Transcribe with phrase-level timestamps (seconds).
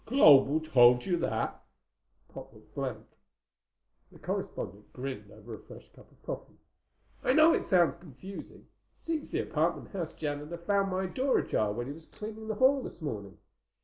[0.07, 1.63] "Global told you that?"
[2.33, 3.05] Pop looked blank.
[4.11, 6.57] The correspondent grinned over a fresh cup of coffee.
[7.23, 8.65] "I know it sounds confusing.
[8.91, 12.81] Seems the apartment house janitor found my door ajar when he was cleaning the hall
[12.81, 13.37] this morning.